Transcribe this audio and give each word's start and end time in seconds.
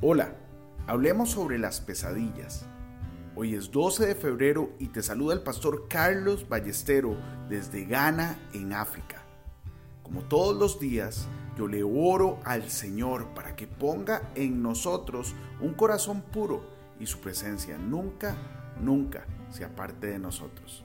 Hola, 0.00 0.36
hablemos 0.86 1.30
sobre 1.32 1.58
las 1.58 1.80
pesadillas. 1.80 2.64
Hoy 3.34 3.56
es 3.56 3.72
12 3.72 4.06
de 4.06 4.14
febrero 4.14 4.70
y 4.78 4.90
te 4.90 5.02
saluda 5.02 5.34
el 5.34 5.42
pastor 5.42 5.88
Carlos 5.88 6.48
Ballestero 6.48 7.16
desde 7.48 7.84
Ghana, 7.84 8.38
en 8.52 8.74
África. 8.74 9.24
Como 10.04 10.22
todos 10.22 10.56
los 10.56 10.78
días, 10.78 11.26
yo 11.56 11.66
le 11.66 11.82
oro 11.82 12.38
al 12.44 12.70
Señor 12.70 13.34
para 13.34 13.56
que 13.56 13.66
ponga 13.66 14.30
en 14.36 14.62
nosotros 14.62 15.34
un 15.60 15.74
corazón 15.74 16.22
puro 16.22 16.62
y 17.00 17.06
su 17.06 17.18
presencia 17.18 17.76
nunca, 17.76 18.36
nunca 18.80 19.26
se 19.50 19.64
aparte 19.64 20.06
de 20.06 20.20
nosotros. 20.20 20.84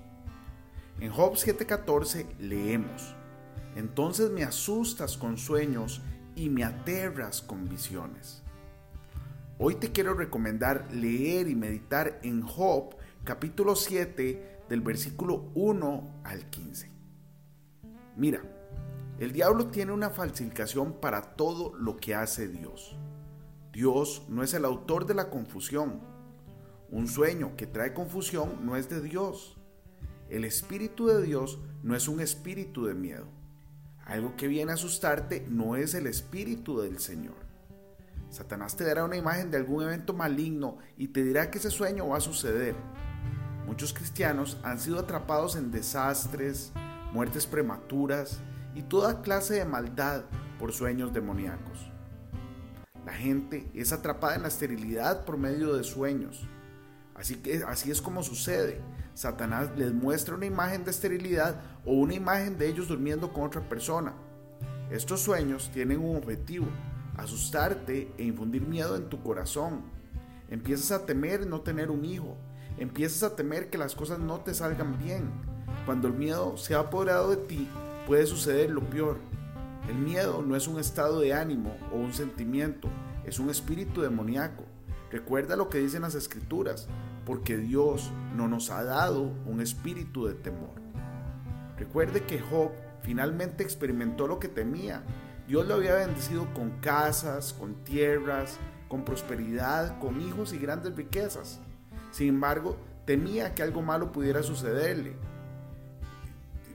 En 0.99 1.11
Job 1.11 1.35
7:14 1.35 2.25
leemos, 2.39 3.13
Entonces 3.75 4.31
me 4.31 4.43
asustas 4.43 5.17
con 5.17 5.37
sueños 5.37 6.01
y 6.35 6.49
me 6.49 6.63
aterras 6.63 7.43
con 7.43 7.69
visiones. 7.69 8.42
Hoy 9.65 9.75
te 9.75 9.93
quiero 9.93 10.13
recomendar 10.13 10.89
leer 10.91 11.47
y 11.47 11.55
meditar 11.55 12.19
en 12.21 12.41
Job 12.41 12.97
capítulo 13.23 13.77
7 13.77 14.65
del 14.67 14.81
versículo 14.81 15.51
1 15.55 16.19
al 16.25 16.49
15. 16.49 16.91
Mira, 18.17 18.41
el 19.19 19.31
diablo 19.31 19.67
tiene 19.67 19.93
una 19.93 20.09
falsificación 20.09 20.99
para 20.99 21.21
todo 21.37 21.73
lo 21.77 21.95
que 21.95 22.13
hace 22.13 22.49
Dios. 22.49 22.97
Dios 23.71 24.25
no 24.27 24.43
es 24.43 24.53
el 24.53 24.65
autor 24.65 25.05
de 25.05 25.13
la 25.13 25.29
confusión. 25.29 26.01
Un 26.91 27.07
sueño 27.07 27.55
que 27.55 27.65
trae 27.65 27.93
confusión 27.93 28.65
no 28.65 28.75
es 28.75 28.89
de 28.89 28.99
Dios. 28.99 29.55
El 30.27 30.43
espíritu 30.43 31.07
de 31.07 31.23
Dios 31.23 31.61
no 31.83 31.95
es 31.95 32.09
un 32.09 32.19
espíritu 32.19 32.85
de 32.85 32.95
miedo. 32.95 33.27
Algo 34.03 34.35
que 34.35 34.49
viene 34.49 34.71
a 34.71 34.75
asustarte 34.75 35.47
no 35.47 35.77
es 35.77 35.93
el 35.93 36.07
espíritu 36.07 36.81
del 36.81 36.99
Señor. 36.99 37.52
Satanás 38.33 38.75
te 38.75 38.83
dará 38.83 39.03
una 39.03 39.15
imagen 39.15 39.51
de 39.51 39.57
algún 39.57 39.83
evento 39.83 40.11
maligno 40.11 40.79
y 40.97 41.09
te 41.09 41.23
dirá 41.23 41.51
que 41.51 41.59
ese 41.59 41.69
sueño 41.69 42.07
va 42.07 42.17
a 42.17 42.21
suceder. 42.21 42.73
Muchos 43.67 43.93
cristianos 43.93 44.57
han 44.63 44.79
sido 44.79 44.97
atrapados 44.97 45.55
en 45.55 45.69
desastres, 45.69 46.71
muertes 47.13 47.45
prematuras 47.45 48.39
y 48.73 48.81
toda 48.81 49.21
clase 49.21 49.53
de 49.53 49.65
maldad 49.65 50.23
por 50.57 50.73
sueños 50.73 51.13
demoníacos. 51.13 51.91
La 53.05 53.13
gente 53.13 53.69
es 53.75 53.93
atrapada 53.93 54.33
en 54.33 54.41
la 54.41 54.47
esterilidad 54.47 55.25
por 55.25 55.37
medio 55.37 55.75
de 55.75 55.83
sueños. 55.83 56.41
Así 57.13 57.35
que 57.35 57.61
así 57.67 57.91
es 57.91 58.01
como 58.01 58.23
sucede. 58.23 58.81
Satanás 59.13 59.69
les 59.77 59.93
muestra 59.93 60.33
una 60.33 60.47
imagen 60.47 60.83
de 60.85 60.89
esterilidad 60.89 61.61
o 61.85 61.93
una 61.93 62.15
imagen 62.15 62.57
de 62.57 62.67
ellos 62.67 62.87
durmiendo 62.87 63.31
con 63.31 63.43
otra 63.43 63.61
persona. 63.61 64.15
Estos 64.89 65.21
sueños 65.21 65.69
tienen 65.71 65.99
un 65.99 66.15
objetivo, 66.15 66.65
asustarte 67.17 68.11
e 68.17 68.23
infundir 68.23 68.61
miedo 68.61 68.95
en 68.95 69.09
tu 69.09 69.21
corazón. 69.21 69.81
Empiezas 70.49 70.91
a 70.91 71.05
temer 71.05 71.47
no 71.47 71.61
tener 71.61 71.91
un 71.91 72.05
hijo. 72.05 72.37
Empiezas 72.77 73.23
a 73.23 73.35
temer 73.35 73.69
que 73.69 73.77
las 73.77 73.95
cosas 73.95 74.19
no 74.19 74.39
te 74.41 74.53
salgan 74.53 74.97
bien. 74.99 75.29
Cuando 75.85 76.07
el 76.07 76.13
miedo 76.13 76.57
se 76.57 76.75
ha 76.75 76.79
apoderado 76.79 77.31
de 77.31 77.37
ti, 77.37 77.67
puede 78.07 78.25
suceder 78.25 78.69
lo 78.69 78.81
peor. 78.81 79.17
El 79.89 79.95
miedo 79.95 80.41
no 80.41 80.55
es 80.55 80.67
un 80.67 80.79
estado 80.79 81.19
de 81.19 81.33
ánimo 81.33 81.75
o 81.91 81.97
un 81.97 82.13
sentimiento, 82.13 82.87
es 83.25 83.37
un 83.39 83.49
espíritu 83.49 84.01
demoníaco. 84.01 84.63
Recuerda 85.11 85.55
lo 85.55 85.69
que 85.69 85.79
dicen 85.79 86.03
las 86.03 86.15
escrituras, 86.15 86.87
porque 87.25 87.57
Dios 87.57 88.11
no 88.35 88.47
nos 88.47 88.69
ha 88.69 88.83
dado 88.83 89.31
un 89.45 89.61
espíritu 89.61 90.25
de 90.25 90.33
temor. 90.33 90.71
Recuerde 91.77 92.23
que 92.23 92.39
Job 92.39 92.71
finalmente 93.01 93.63
experimentó 93.63 94.27
lo 94.27 94.39
que 94.39 94.47
temía, 94.47 95.03
Dios 95.47 95.67
lo 95.67 95.75
había 95.75 95.95
bendecido 95.95 96.53
con 96.53 96.71
casas, 96.79 97.53
con 97.53 97.83
tierras, 97.83 98.57
con 98.87 99.03
prosperidad, 99.03 99.99
con 99.99 100.21
hijos 100.21 100.53
y 100.53 100.57
grandes 100.57 100.95
riquezas. 100.95 101.59
Sin 102.11 102.29
embargo, 102.29 102.77
temía 103.05 103.53
que 103.53 103.63
algo 103.63 103.81
malo 103.81 104.11
pudiera 104.11 104.43
sucederle, 104.43 105.15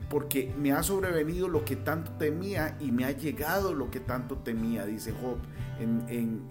porque 0.09 0.53
me 0.57 0.71
ha 0.71 0.83
sobrevenido 0.83 1.47
lo 1.47 1.65
que 1.65 1.75
tanto 1.75 2.11
temía 2.13 2.77
y 2.79 2.91
me 2.91 3.05
ha 3.05 3.11
llegado 3.11 3.73
lo 3.73 3.89
que 3.89 3.99
tanto 3.99 4.37
temía, 4.37 4.85
dice 4.85 5.13
Job 5.13 5.37
en, 5.79 6.03
en, 6.09 6.49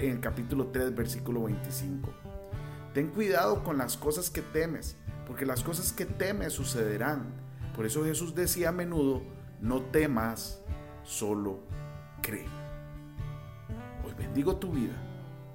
el 0.00 0.20
capítulo 0.20 0.68
3, 0.68 0.94
versículo 0.94 1.44
25. 1.44 2.12
Ten 2.94 3.08
cuidado 3.08 3.62
con 3.64 3.78
las 3.78 3.96
cosas 3.96 4.30
que 4.30 4.42
temes, 4.42 4.96
porque 5.26 5.46
las 5.46 5.62
cosas 5.62 5.92
que 5.92 6.04
temes 6.04 6.52
sucederán. 6.52 7.26
Por 7.74 7.86
eso 7.86 8.04
Jesús 8.04 8.34
decía 8.34 8.70
a 8.70 8.72
menudo, 8.72 9.22
no 9.60 9.82
temas, 9.82 10.60
solo 11.08 11.60
cree. 12.20 12.44
Hoy 14.04 14.12
bendigo 14.12 14.56
tu 14.56 14.70
vida 14.70 14.94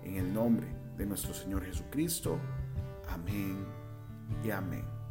en 0.04 0.18
el 0.18 0.34
nombre 0.34 0.68
de 0.98 1.06
nuestro 1.06 1.32
Señor 1.32 1.64
Jesucristo. 1.64 2.40
Amén 3.08 3.64
y 4.44 4.50
amén. 4.50 5.03